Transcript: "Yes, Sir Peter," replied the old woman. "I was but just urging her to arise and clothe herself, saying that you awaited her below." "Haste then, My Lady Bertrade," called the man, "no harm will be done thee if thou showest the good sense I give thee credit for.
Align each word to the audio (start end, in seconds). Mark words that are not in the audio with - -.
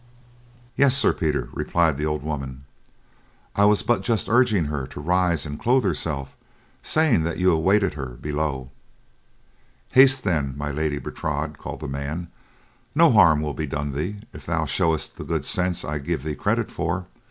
"Yes, 0.75 0.97
Sir 0.97 1.13
Peter," 1.13 1.47
replied 1.53 1.95
the 1.95 2.07
old 2.07 2.23
woman. 2.23 2.63
"I 3.55 3.65
was 3.65 3.83
but 3.83 4.01
just 4.01 4.27
urging 4.27 4.65
her 4.65 4.87
to 4.87 4.99
arise 4.99 5.45
and 5.45 5.59
clothe 5.59 5.83
herself, 5.83 6.35
saying 6.81 7.21
that 7.21 7.37
you 7.37 7.51
awaited 7.51 7.93
her 7.93 8.15
below." 8.19 8.71
"Haste 9.91 10.23
then, 10.23 10.55
My 10.57 10.71
Lady 10.71 10.97
Bertrade," 10.97 11.59
called 11.59 11.81
the 11.81 11.87
man, 11.87 12.29
"no 12.95 13.11
harm 13.11 13.41
will 13.43 13.53
be 13.53 13.67
done 13.67 13.91
thee 13.91 14.21
if 14.33 14.47
thou 14.47 14.65
showest 14.65 15.17
the 15.17 15.23
good 15.23 15.45
sense 15.45 15.85
I 15.85 15.99
give 15.99 16.23
thee 16.23 16.33
credit 16.33 16.71
for. 16.71 17.05